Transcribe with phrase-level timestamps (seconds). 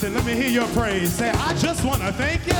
[0.00, 1.12] Listen, let me hear your praise.
[1.12, 2.54] Say, I just want to thank you.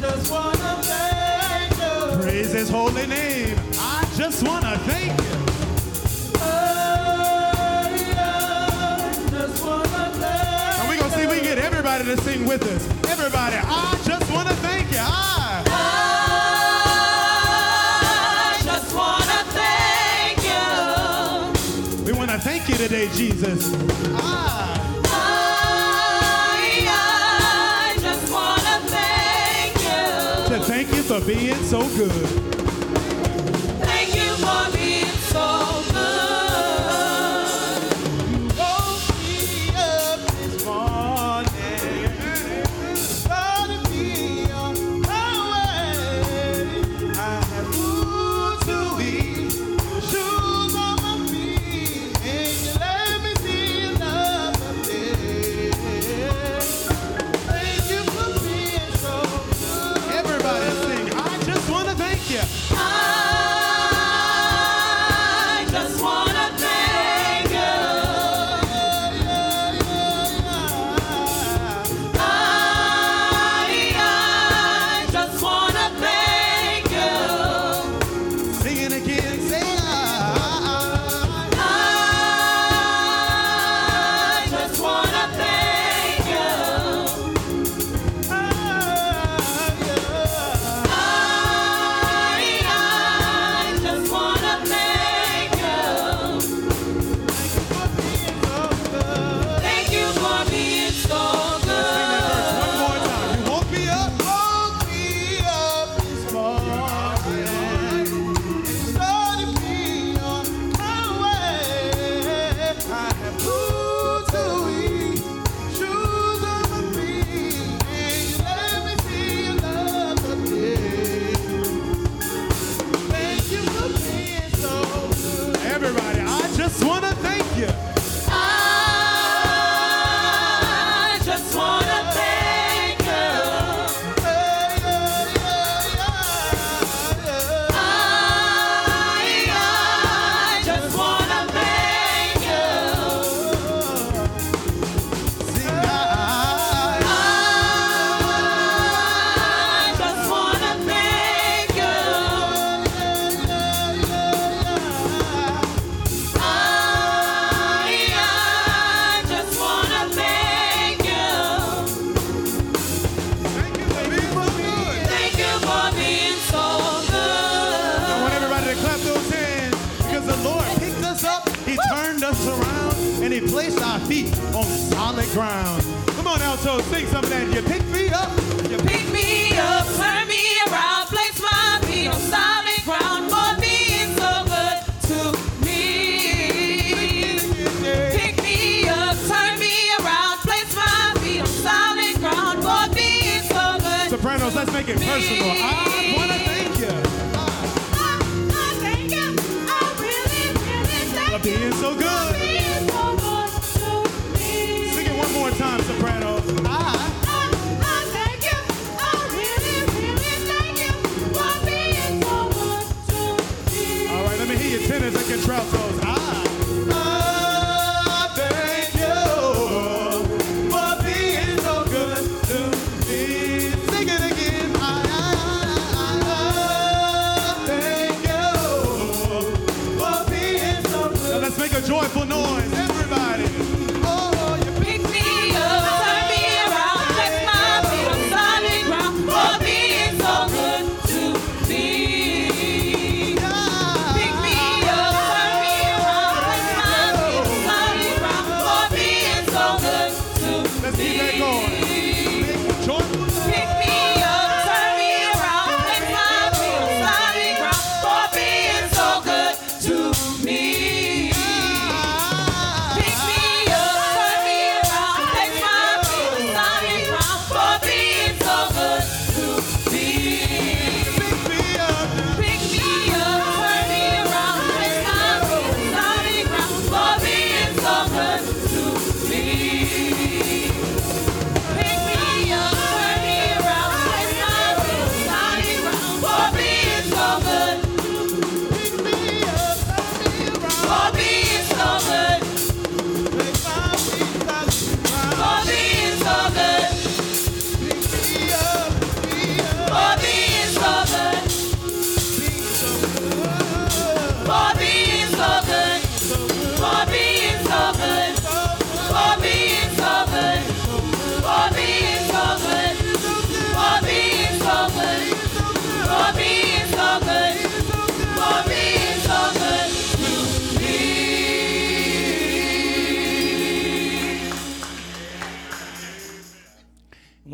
[0.00, 2.20] Just want to thank you.
[2.20, 3.56] Praise his holy name.
[3.74, 5.36] I just want to thank you.
[10.80, 13.08] And we gonna see we get Everybody to sing with us.
[13.08, 14.98] Everybody, I just want to thank you.
[14.98, 15.19] I
[22.80, 23.70] today, Jesus.
[24.14, 25.04] I,
[26.88, 30.56] I just want to thank you.
[30.56, 32.59] To thank you for being so good.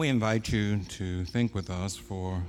[0.06, 2.40] We invite you to think with us for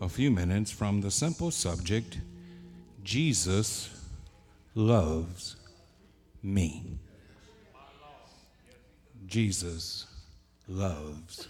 [0.00, 2.18] a few minutes from the simple subject
[3.04, 3.88] Jesus
[4.74, 5.54] loves
[6.42, 6.98] me.
[9.28, 10.06] Jesus
[10.66, 11.46] loves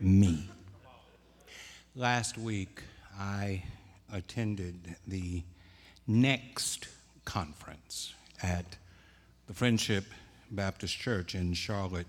[0.00, 0.48] me.
[1.96, 2.84] Last week,
[3.18, 3.64] I
[4.12, 5.42] attended the
[6.06, 6.86] next
[7.24, 8.76] conference at
[9.48, 10.04] the Friendship
[10.48, 12.06] Baptist Church in Charlotte,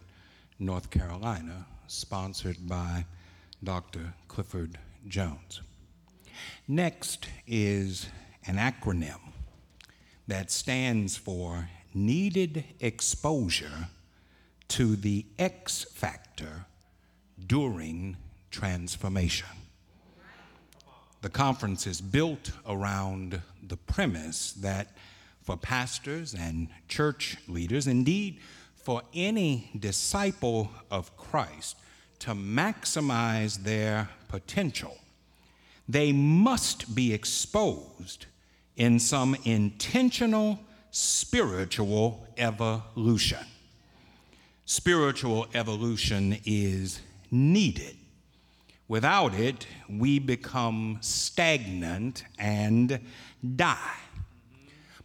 [0.60, 3.06] North Carolina, sponsored by
[3.64, 4.14] Dr.
[4.28, 4.78] Clifford
[5.08, 5.62] Jones.
[6.68, 8.08] Next is
[8.46, 9.20] an acronym
[10.28, 13.88] that stands for Needed Exposure
[14.68, 16.66] to the X Factor
[17.48, 18.18] during
[18.52, 19.48] Transformation.
[21.22, 24.96] The conference is built around the premise that
[25.42, 28.40] for pastors and church leaders, indeed,
[28.90, 31.78] for any disciple of Christ
[32.18, 34.98] to maximize their potential,
[35.88, 38.26] they must be exposed
[38.78, 40.60] in some intentional
[40.90, 43.46] spiritual evolution.
[44.66, 47.00] Spiritual evolution is
[47.30, 47.96] needed.
[48.88, 53.00] Without it, we become stagnant and
[53.56, 53.98] die.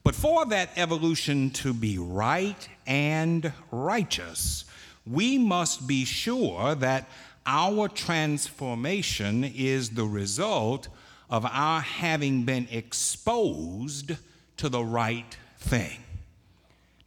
[0.04, 4.66] But for that evolution to be right and righteous,
[5.06, 7.08] we must be sure that
[7.46, 10.88] our transformation is the result
[11.30, 14.12] of our having been exposed
[14.58, 15.98] to the right thing,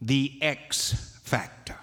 [0.01, 1.77] the X factor.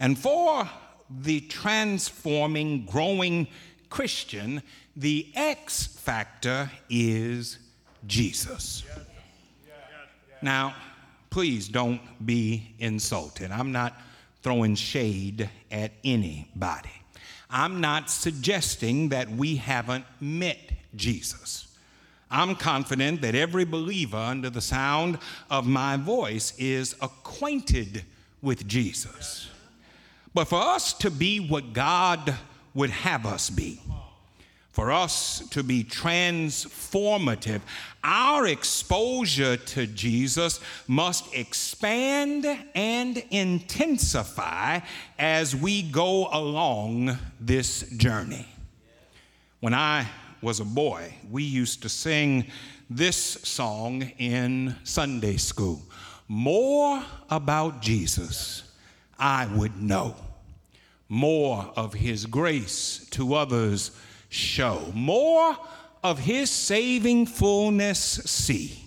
[0.00, 0.68] And for
[1.10, 3.48] the transforming, growing
[3.90, 4.62] Christian,
[4.96, 7.58] the X factor is
[8.06, 8.82] Jesus.
[10.42, 10.74] Now,
[11.30, 13.50] please don't be insulted.
[13.50, 13.96] I'm not
[14.42, 16.90] throwing shade at anybody.
[17.48, 20.58] I'm not suggesting that we haven't met
[20.96, 21.68] Jesus.
[22.30, 25.18] I'm confident that every believer under the sound
[25.50, 28.04] of my voice is acquainted
[28.40, 29.50] with Jesus.
[30.32, 32.34] But for us to be what God
[32.74, 33.80] would have us be,
[34.72, 37.60] for us to be transformative,
[38.02, 44.80] our exposure to Jesus must expand and intensify
[45.18, 48.48] as we go along this journey.
[49.60, 50.08] When I
[50.40, 52.46] was a boy, we used to sing
[52.88, 55.82] this song in Sunday school.
[56.28, 58.64] More about Jesus
[59.18, 60.16] I would know,
[61.08, 63.92] more of his grace to others
[64.32, 65.56] show, more
[66.02, 68.78] of his saving fullness see,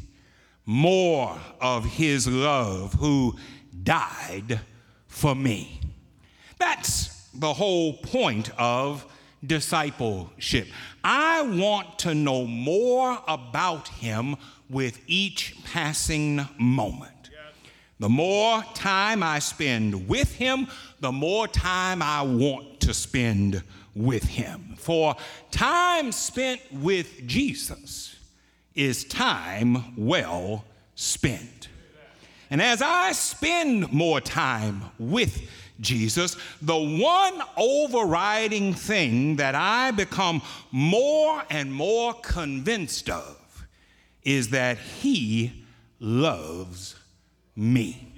[0.65, 3.35] more of his love who
[3.83, 4.59] died
[5.07, 5.79] for me.
[6.57, 9.05] That's the whole point of
[9.45, 10.67] discipleship.
[11.03, 14.35] I want to know more about him
[14.69, 17.11] with each passing moment.
[17.99, 20.67] The more time I spend with him,
[20.99, 23.63] the more time I want to spend
[23.95, 24.75] with him.
[24.77, 25.15] For
[25.51, 28.15] time spent with Jesus
[28.75, 31.69] is time well spent.
[32.49, 35.49] And as I spend more time with
[35.79, 43.65] Jesus, the one overriding thing that I become more and more convinced of
[44.23, 45.65] is that he
[45.99, 46.95] loves
[47.55, 48.13] me.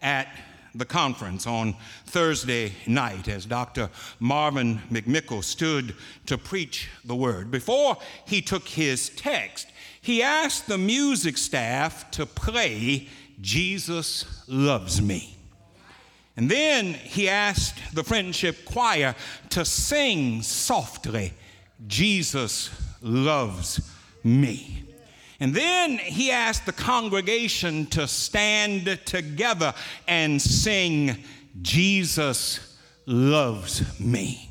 [0.00, 0.28] At
[0.74, 3.90] the conference on Thursday night as Dr.
[4.20, 5.94] Marvin McMickle stood
[6.26, 7.50] to preach the word.
[7.50, 7.96] Before
[8.26, 9.68] he took his text,
[10.00, 13.08] he asked the music staff to play
[13.40, 15.36] Jesus Loves Me.
[16.36, 19.14] And then he asked the friendship choir
[19.50, 21.32] to sing softly,
[21.86, 22.70] Jesus
[23.02, 23.80] Loves
[24.22, 24.87] Me.
[25.40, 29.72] And then he asked the congregation to stand together
[30.08, 31.22] and sing,
[31.62, 32.76] Jesus
[33.06, 34.50] loves me.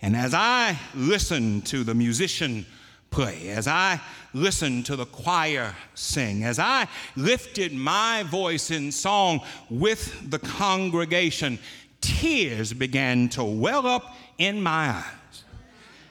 [0.00, 2.64] And as I listened to the musician
[3.10, 4.00] play, as I
[4.32, 11.58] listened to the choir sing, as I lifted my voice in song with the congregation,
[12.00, 15.44] tears began to well up in my eyes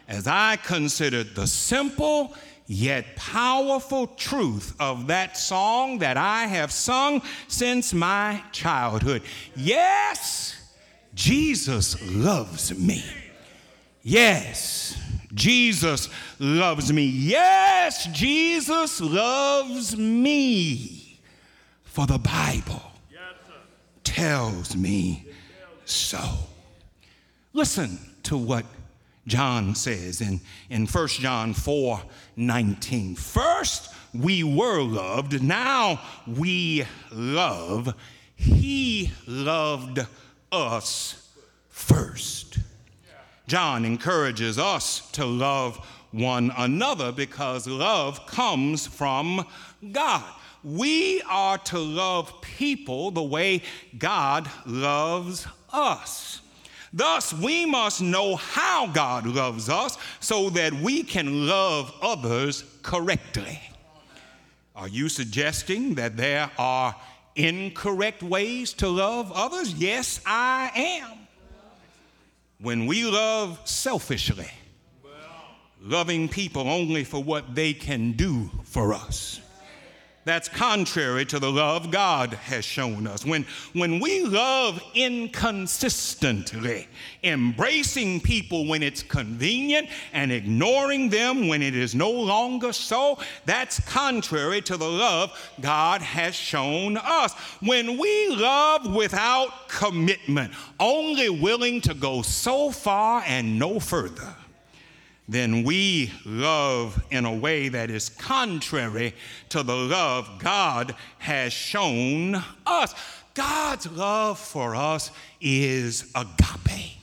[0.08, 2.34] as I considered the simple
[2.67, 9.24] yet powerful truth of that song that I have sung since my childhood.
[9.55, 10.75] Yes,
[11.13, 13.03] Jesus loves me.
[14.03, 15.01] Yes,
[15.33, 16.09] Jesus
[16.39, 17.05] loves me.
[17.05, 21.19] Yes, Jesus loves me.
[21.83, 22.83] For the Bible
[24.03, 25.27] tells me
[25.86, 26.24] so.
[27.53, 28.65] Listen to what
[29.27, 32.01] John says in, in 1 John 4
[32.38, 33.15] 19.
[33.15, 37.93] First, we were loved, now we love.
[38.36, 40.00] He loved
[40.51, 41.34] us
[41.69, 42.60] first.
[43.48, 45.77] John encourages us to love
[46.12, 49.46] one another because love comes from
[49.91, 50.24] God.
[50.63, 53.62] We are to love people the way
[53.98, 56.41] God loves us.
[56.94, 63.60] Thus, we must know how God loves us so that we can love others correctly.
[64.75, 66.96] Are you suggesting that there are
[67.36, 69.74] incorrect ways to love others?
[69.74, 71.17] Yes, I am.
[72.60, 74.50] When we love selfishly,
[75.82, 79.41] loving people only for what they can do for us.
[80.27, 83.25] That's contrary to the love God has shown us.
[83.25, 86.89] When, when we love inconsistently,
[87.24, 93.79] embracing people when it's convenient and ignoring them when it is no longer so, that's
[93.88, 95.31] contrary to the love
[95.62, 97.31] God has shown us.
[97.62, 104.36] When we love without commitment, only willing to go so far and no further
[105.27, 109.13] then we love in a way that is contrary
[109.50, 112.96] to the love God has shown us.
[113.34, 116.97] God's love for us is agape.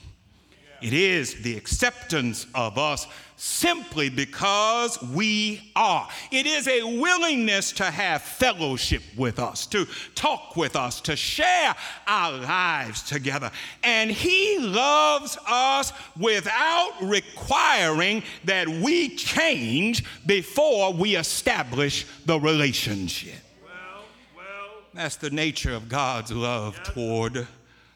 [0.81, 6.07] It is the acceptance of us simply because we are.
[6.31, 11.75] It is a willingness to have fellowship with us, to talk with us, to share
[12.07, 13.51] our lives together.
[13.83, 23.35] And He loves us without requiring that we change before we establish the relationship.
[23.63, 24.03] Well,
[24.35, 24.83] well.
[24.93, 27.47] That's the nature of God's love toward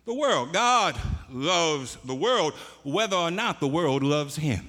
[0.09, 0.51] the world.
[0.51, 0.99] God
[1.29, 4.67] loves the world whether or not the world loves Him.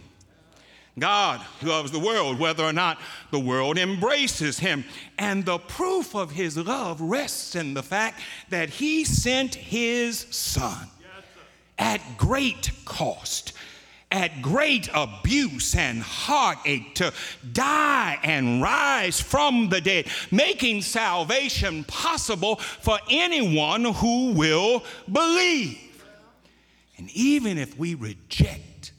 [0.99, 2.99] God loves the world, whether or not
[3.31, 4.85] the world embraces him.
[5.19, 8.21] And the proof of his love rests in the fact
[8.51, 10.89] that he sent his son
[11.79, 13.55] at great cost,
[14.11, 17.13] at great abuse and heartache to
[17.53, 26.05] die and rise from the dead, making salvation possible for anyone who will believe.
[26.99, 28.93] And even if we reject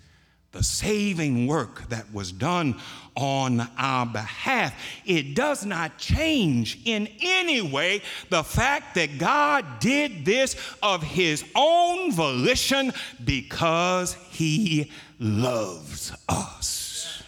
[0.52, 2.80] the saving work that was done
[3.16, 4.74] on our behalf.
[5.06, 11.44] It does not change in any way the fact that God did this of his
[11.56, 17.24] own volition because he loves us.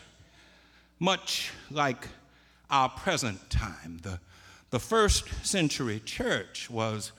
[1.00, 2.08] Much like
[2.70, 4.20] our present time, the,
[4.70, 7.12] the first century church was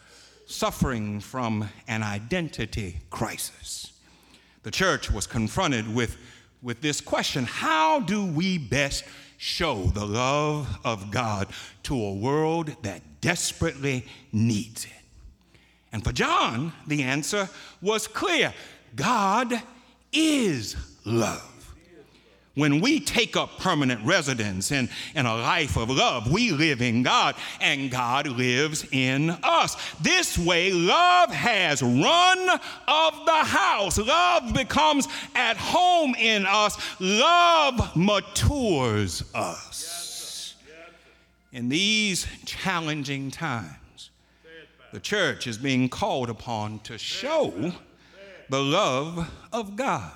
[0.46, 3.94] suffering from an identity crisis
[4.64, 6.16] the church was confronted with,
[6.64, 9.04] with this question How do we best
[9.36, 11.48] show the love of God
[11.84, 14.90] to a world that desperately needs it?
[15.92, 17.48] And for John, the answer
[17.80, 18.52] was clear
[18.96, 19.62] God
[20.12, 21.53] is love.
[22.54, 27.02] When we take up permanent residence in, in a life of love, we live in
[27.02, 29.76] God and God lives in us.
[30.00, 32.48] This way, love has run
[32.86, 33.98] of the house.
[33.98, 36.78] Love becomes at home in us.
[37.00, 40.54] Love matures us.
[41.52, 44.10] In these challenging times,
[44.92, 47.72] the church is being called upon to show
[48.48, 50.12] the love of God.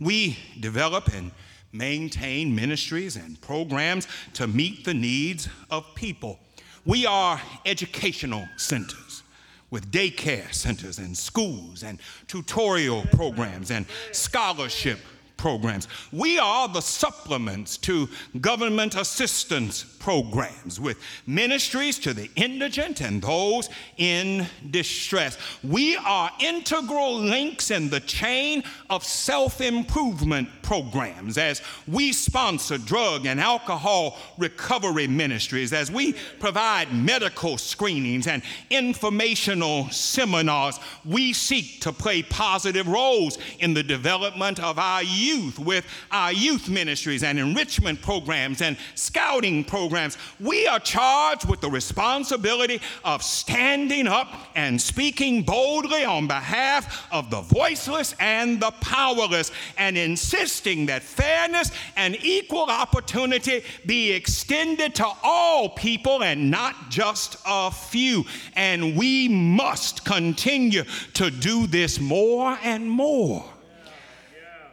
[0.00, 1.30] We develop and
[1.72, 6.38] maintain ministries and programs to meet the needs of people.
[6.84, 9.22] We are educational centers
[9.70, 11.98] with daycare centers and schools and
[12.28, 14.98] tutorial programs and scholarship
[15.44, 15.88] programs.
[16.10, 18.08] We are the supplements to
[18.40, 20.96] government assistance programs with
[21.26, 25.36] ministries to the indigent and those in distress.
[25.62, 33.26] We are integral links in the chain of self improvement programs as we sponsor drug
[33.26, 40.80] and alcohol recovery ministries, as we provide medical screenings and informational seminars.
[41.04, 46.32] We seek to play positive roles in the development of our youth youth with our
[46.32, 50.16] youth ministries and enrichment programs and scouting programs.
[50.40, 57.30] We are charged with the responsibility of standing up and speaking boldly on behalf of
[57.30, 65.06] the voiceless and the powerless and insisting that fairness and equal opportunity be extended to
[65.22, 68.24] all people and not just a few.
[68.54, 73.53] And we must continue to do this more and more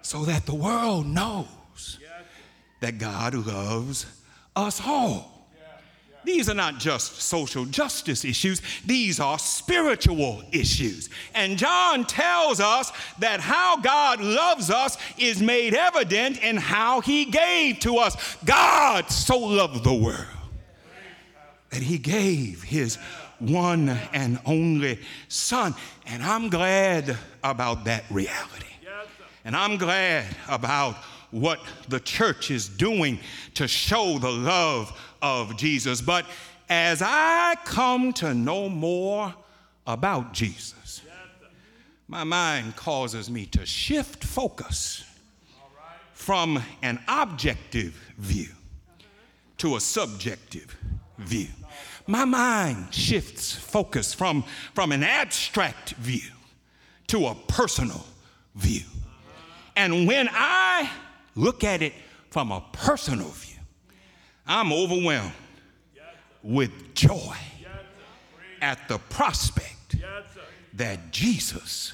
[0.02, 2.00] so that the world knows
[2.80, 4.06] that God loves
[4.56, 5.32] us all.
[6.24, 11.10] These are not just social justice issues, these are spiritual issues.
[11.34, 17.26] And John tells us that how God loves us is made evident in how he
[17.26, 18.38] gave to us.
[18.46, 20.28] God so loved the world
[21.72, 22.98] that he gave his
[23.40, 25.74] one and only Son.
[26.06, 28.71] And I'm glad about that reality.
[29.44, 30.96] And I'm glad about
[31.32, 33.20] what the church is doing
[33.56, 36.02] to show the love of Jesus.
[36.02, 36.26] But
[36.70, 39.34] as I come to know more
[39.88, 41.02] about Jesus,
[42.08, 45.06] my mind causes me to shift focus
[46.14, 48.50] from an objective view
[49.58, 50.76] to a subjective
[51.18, 51.48] view.
[52.08, 54.44] My mind shifts focus from,
[54.74, 56.30] from an abstract view
[57.08, 58.06] to a personal
[58.56, 58.84] view.
[59.82, 60.88] And when I
[61.36, 61.94] look at it
[62.30, 63.58] from a personal view,
[64.46, 65.32] I'm overwhelmed
[66.44, 67.36] with joy
[68.62, 69.96] at the prospect
[70.74, 71.94] that Jesus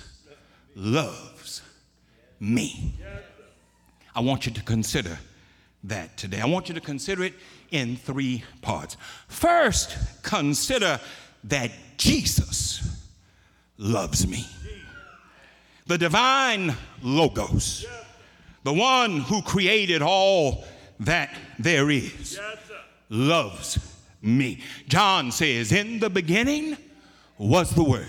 [0.76, 1.62] loves
[2.42, 2.94] me.
[4.14, 5.18] I want you to consider
[5.86, 6.42] that today.
[6.42, 7.36] I want you to consider it
[7.72, 8.98] in three parts.
[9.30, 11.00] First, consider
[11.46, 12.82] that Jesus
[13.78, 14.46] loves me.
[15.88, 17.86] The divine Logos,
[18.64, 20.66] the one who created all
[21.00, 22.40] that there is,
[23.10, 23.80] loves
[24.22, 24.62] me.
[24.88, 26.78] John says, In the beginning
[27.38, 28.08] was the Word.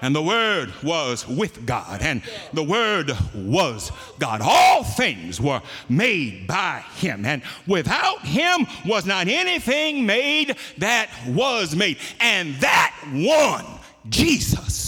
[0.00, 4.40] And the Word was with God, and the Word was God.
[4.42, 11.76] All things were made by Him, and without Him was not anything made that was
[11.76, 11.98] made.
[12.18, 13.64] And that one,
[14.08, 14.81] Jesus,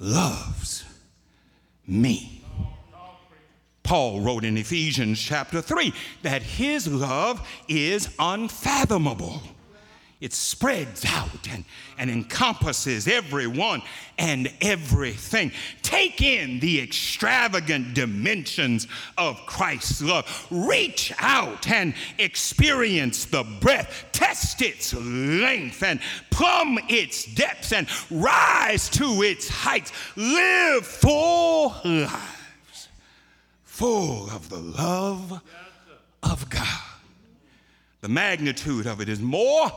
[0.00, 0.84] loves
[1.86, 2.42] me.
[3.84, 9.42] Paul wrote in Ephesians chapter 3 that his love is unfathomable.
[10.20, 11.64] It spreads out and,
[11.96, 13.80] and encompasses everyone
[14.18, 15.50] and everything.
[15.80, 20.46] Take in the extravagant dimensions of Christ's love.
[20.50, 24.04] Reach out and experience the breadth.
[24.12, 29.90] Test its length and plumb its depths and rise to its heights.
[30.16, 32.88] Live full lives,
[33.64, 35.40] full of the love
[36.22, 36.82] of God.
[38.02, 39.70] The magnitude of it is more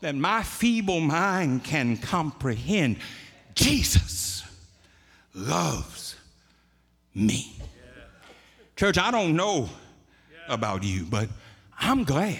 [0.00, 2.98] that my feeble mind can comprehend.
[3.54, 4.44] Jesus
[5.34, 6.16] loves
[7.14, 7.56] me.
[8.76, 9.68] Church, I don't know
[10.48, 11.28] about you, but
[11.78, 12.38] I'm glad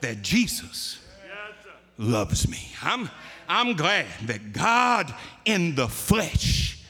[0.00, 1.04] that Jesus
[1.96, 2.70] loves me.
[2.82, 3.10] I'm,
[3.48, 5.12] I'm glad that God
[5.44, 6.80] in the flesh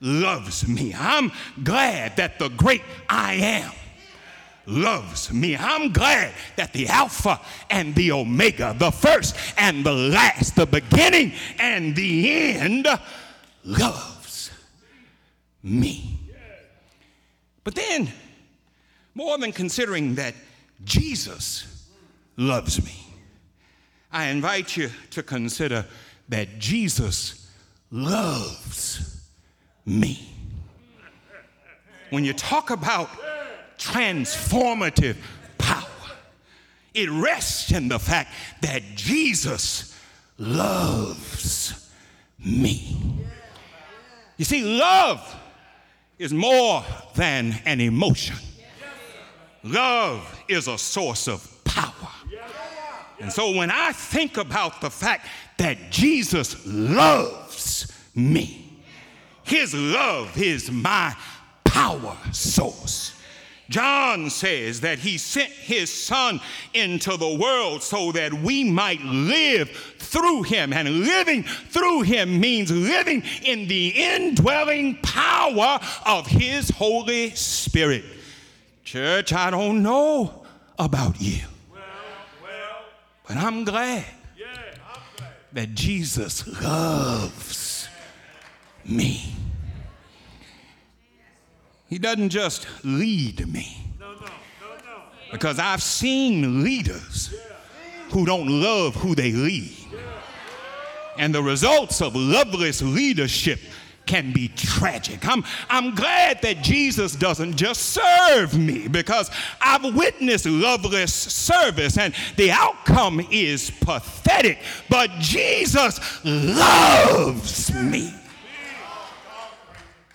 [0.00, 0.94] loves me.
[0.96, 1.30] I'm
[1.62, 3.72] glad that the great I am
[4.68, 5.56] loves me.
[5.56, 11.32] I'm glad that the Alpha and the Omega, the first and the last, the beginning
[11.58, 12.86] and the end,
[13.64, 14.50] loves
[15.62, 16.18] me.
[17.64, 18.12] But then,
[19.14, 20.34] more than considering that
[20.84, 21.88] Jesus
[22.36, 22.94] loves me,
[24.12, 25.84] I invite you to consider
[26.28, 27.50] that Jesus
[27.90, 29.22] loves
[29.84, 30.28] me.
[32.10, 33.10] When you talk about
[33.78, 35.16] transformative
[35.56, 35.84] power.
[36.94, 39.96] It rests in the fact that Jesus
[40.38, 41.90] loves
[42.44, 43.24] me.
[44.36, 45.36] You see, love
[46.18, 48.36] is more than an emotion,
[49.62, 51.94] love is a source of power.
[53.20, 55.26] And so when I think about the fact
[55.58, 58.80] that Jesus loves me,
[59.42, 61.16] his love is my
[61.64, 63.17] power source.
[63.68, 66.40] John says that he sent his son
[66.72, 70.72] into the world so that we might live through him.
[70.72, 78.04] And living through him means living in the indwelling power of his Holy Spirit.
[78.84, 80.46] Church, I don't know
[80.78, 81.42] about you,
[83.26, 84.04] but I'm glad
[85.52, 87.88] that Jesus loves
[88.84, 89.37] me.
[91.88, 93.84] He doesn't just lead me.
[95.32, 97.34] Because I've seen leaders
[98.10, 99.74] who don't love who they lead.
[101.18, 103.58] And the results of loveless leadership
[104.06, 105.26] can be tragic.
[105.28, 112.14] I'm, I'm glad that Jesus doesn't just serve me because I've witnessed loveless service and
[112.36, 114.60] the outcome is pathetic.
[114.88, 118.14] But Jesus loves me.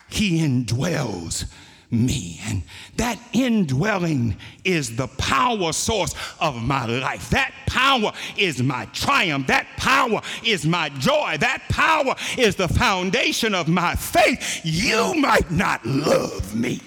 [0.09, 1.51] He indwells
[1.93, 2.39] me.
[2.45, 2.63] And
[2.97, 7.29] that indwelling is the power source of my life.
[7.29, 9.47] That power is my triumph.
[9.47, 11.37] That power is my joy.
[11.39, 14.61] That power is the foundation of my faith.
[14.63, 16.81] You might not love me.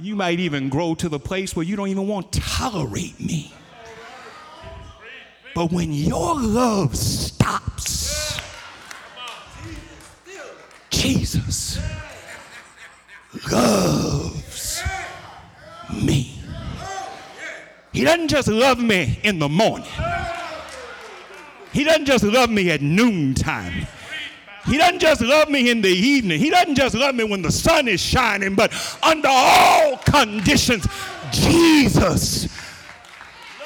[0.00, 3.52] You might even grow to the place where you don't even want to tolerate me.
[5.54, 8.40] But when your love stops,
[10.90, 11.78] Jesus
[13.50, 14.82] loves
[15.92, 16.40] me.
[17.92, 19.86] He doesn't just love me in the morning.
[21.72, 23.86] He doesn't just love me at noontime.
[24.66, 26.40] He doesn't just love me in the evening.
[26.40, 30.86] He doesn't just love me when the sun is shining, but under all conditions,
[31.32, 32.48] Jesus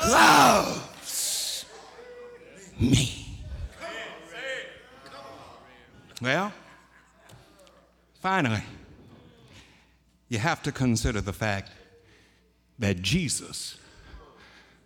[0.03, 1.65] loves
[2.81, 3.27] me.
[6.21, 6.53] Well,
[8.21, 8.63] finally,
[10.29, 11.71] you have to consider the fact
[12.79, 13.79] that Jesus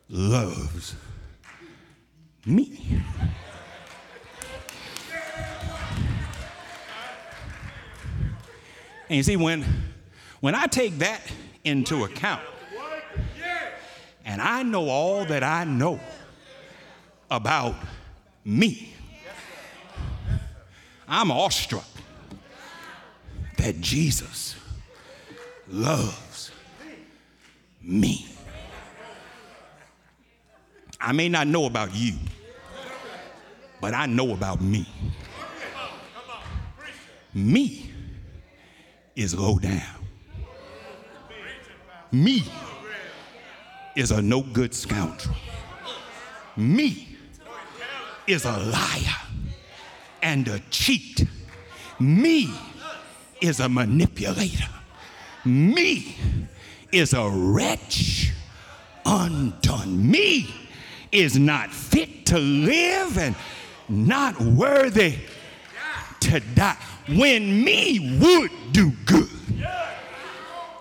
[0.08, 0.94] loves
[2.46, 3.02] me.
[9.08, 9.64] And you see, when,
[10.40, 11.20] when I take that
[11.64, 12.42] into account,
[14.24, 16.00] and I know all that I know
[17.30, 17.74] about
[18.44, 18.94] me,
[21.08, 21.84] I'm awestruck
[23.58, 24.56] that Jesus
[25.72, 26.52] loves
[27.80, 28.26] me.
[31.00, 32.14] I may not know about you,
[33.80, 34.86] but I know about me.
[37.34, 37.90] Me
[39.16, 39.80] is low down.
[42.12, 42.44] Me
[43.96, 45.34] is a no good scoundrel.
[46.56, 47.16] Me
[48.26, 49.16] is a liar
[50.22, 51.26] and a cheat.
[51.98, 52.52] Me
[53.40, 54.68] is a manipulator.
[55.44, 56.16] Me
[56.92, 58.32] is a wretch
[59.04, 60.10] undone.
[60.10, 60.48] Me
[61.10, 63.34] is not fit to live and
[63.88, 65.16] not worthy
[66.20, 66.76] to die.
[67.08, 69.28] When me would do good,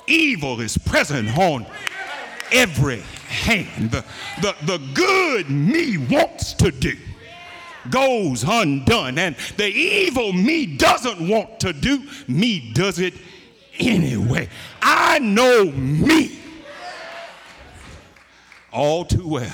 [0.07, 1.65] evil is present on
[2.51, 3.91] every hand.
[3.91, 4.05] The,
[4.41, 6.95] the, the good me wants to do
[7.89, 13.15] goes undone, and the evil me doesn't want to do, me does it
[13.79, 14.49] anyway.
[14.81, 16.39] I know me
[18.71, 19.53] all too well.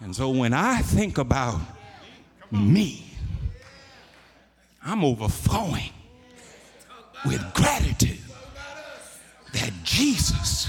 [0.00, 1.60] And so when I think about
[2.50, 3.04] me,
[4.82, 5.90] I'm overflowing
[7.26, 8.18] with gratitude
[9.52, 10.68] that Jesus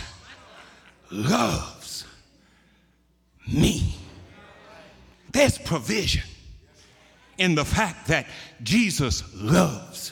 [1.12, 2.05] loves
[3.47, 3.95] me.
[5.32, 6.23] There's provision
[7.38, 8.25] in the fact that
[8.63, 10.12] Jesus loves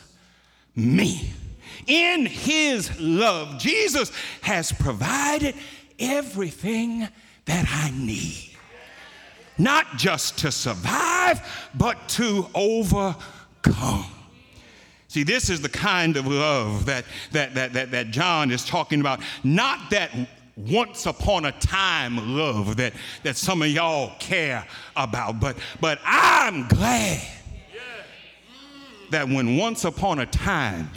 [0.75, 1.33] me.
[1.85, 4.11] In his love, Jesus
[4.41, 5.55] has provided
[5.99, 7.07] everything
[7.45, 8.51] that I need.
[9.57, 11.41] Not just to survive,
[11.75, 14.05] but to overcome.
[15.07, 18.99] See, this is the kind of love that, that, that, that, that John is talking
[18.99, 19.21] about.
[19.43, 20.11] Not that
[20.55, 26.67] once upon a time love that, that some of y'all care about, but, but I'm
[26.67, 27.25] glad
[29.11, 30.89] that when once upon a time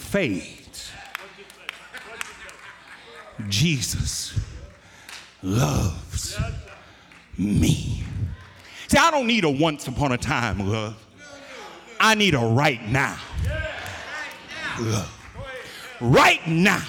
[3.48, 4.38] Jesus
[5.42, 6.38] loves
[7.38, 8.04] me.
[8.88, 10.96] See, I don't need a once upon a time love.
[11.98, 13.18] I need a right now
[14.80, 15.16] love.
[16.00, 16.84] Right now.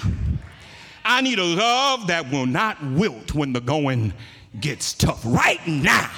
[1.04, 4.14] I need a love that will not wilt when the going
[4.60, 5.22] gets tough.
[5.24, 6.10] Right now.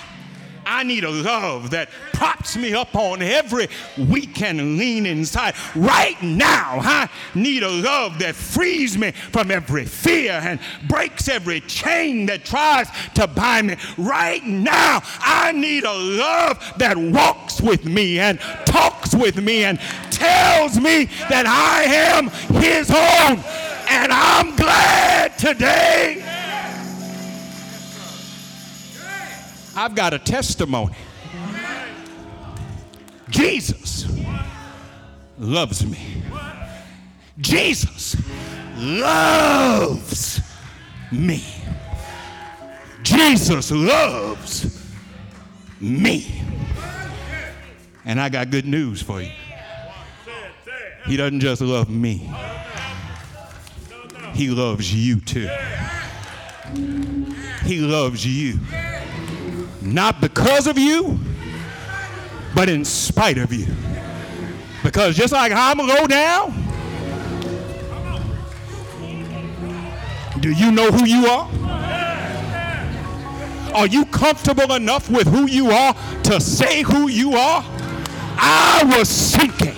[0.66, 5.54] I need a love that props me up on every weekend lean inside.
[5.74, 11.60] Right now, I need a love that frees me from every fear and breaks every
[11.60, 13.76] chain that tries to bind me.
[13.98, 19.78] Right now, I need a love that walks with me and talks with me and
[20.10, 22.28] tells me that I am
[22.62, 23.42] his own.
[23.88, 26.33] And I'm glad today
[29.76, 30.94] I've got a testimony.
[33.28, 34.06] Jesus
[35.38, 36.22] loves me.
[37.38, 38.16] Jesus
[38.76, 40.40] loves
[41.10, 41.42] me.
[43.02, 44.92] Jesus loves
[45.80, 46.42] me.
[48.04, 49.32] And I got good news for you.
[51.06, 52.30] He doesn't just love me,
[54.32, 55.48] He loves you too.
[57.64, 58.58] He loves you.
[59.84, 61.18] Not because of you,
[62.54, 63.66] but in spite of you.
[64.82, 66.52] Because just like I'm low down,
[70.40, 71.50] do you know who you are?
[73.74, 77.62] Are you comfortable enough with who you are to say who you are?
[78.36, 79.76] I was sinking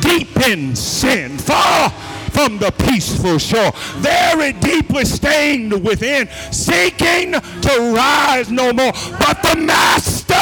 [0.00, 1.92] deep in sin, far
[2.32, 8.92] from the peaceful shore, very deeply stained within, seeking to rise no more.
[9.18, 10.34] But the master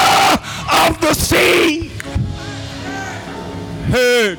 [0.73, 1.89] of the sea
[3.91, 4.39] heard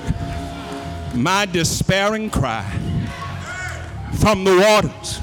[1.13, 2.65] my despairing cry
[4.19, 5.19] from the waters.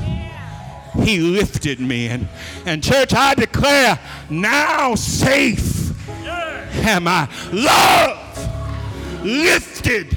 [1.05, 2.09] He lifted me.
[2.09, 2.29] And,
[2.67, 5.93] and church, I declare, now safe
[6.27, 7.29] am I.
[7.53, 10.17] Love lifted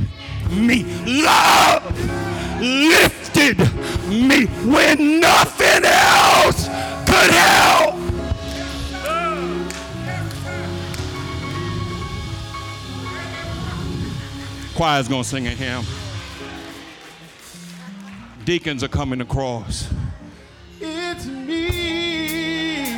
[0.52, 0.84] me.
[1.06, 1.84] Love
[2.62, 3.58] lifted
[4.08, 6.68] me when nothing else
[7.06, 7.96] could help.
[14.76, 15.84] Choir's gonna sing a hymn.
[18.46, 19.88] Deacons are coming across.
[20.80, 22.96] It's me.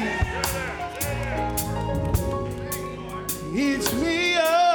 [3.55, 4.37] It's me.
[4.39, 4.72] Oh.